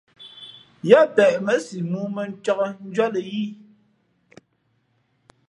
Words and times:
Yáá 0.89 1.05
peʼ 1.15 1.33
mά 1.45 1.53
siʼ 1.65 1.83
mōō 1.91 2.05
mά 2.15 2.23
mᾱncāk 2.27 2.59
njwíátlᾱ 2.87 3.21
í. 3.41 3.43